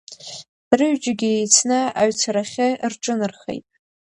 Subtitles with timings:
[0.77, 3.65] Рыҩџьагьы иеицны аҩцарахьы рҿынархеит.